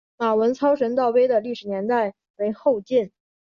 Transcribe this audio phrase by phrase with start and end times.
[0.17, 3.11] 马文操神道碑的历史年代为后晋。